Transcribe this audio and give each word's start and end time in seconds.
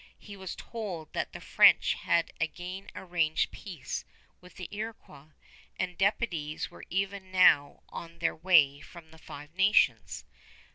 He 0.17 0.35
was 0.35 0.55
told 0.55 1.13
that 1.13 1.31
the 1.31 1.39
French 1.39 1.93
had 1.93 2.33
again 2.41 2.89
arranged 2.95 3.51
peace 3.51 4.03
with 4.39 4.55
the 4.55 4.67
Iroquois, 4.71 5.29
and 5.77 5.95
deputies 5.95 6.71
were 6.71 6.85
even 6.89 7.31
now 7.31 7.83
on 7.89 8.17
their 8.17 8.35
way 8.35 8.79
from 8.81 9.11
the 9.11 9.19
Five 9.19 9.53
Nations. 9.53 10.25